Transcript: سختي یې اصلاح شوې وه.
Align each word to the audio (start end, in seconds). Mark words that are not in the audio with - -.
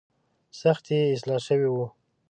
سختي 0.59 0.95
یې 1.01 1.05
اصلاح 1.15 1.39
شوې 1.47 1.69
وه. 1.73 1.87